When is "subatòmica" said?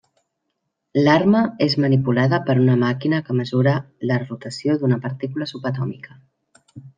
5.53-6.19